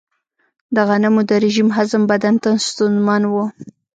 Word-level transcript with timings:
د 0.75 0.77
غنمو 0.87 1.21
د 1.29 1.31
رژیم 1.43 1.69
هضم 1.77 2.01
بدن 2.11 2.35
ته 2.43 2.49
ستونزمن 2.67 3.21
و. 3.27 3.33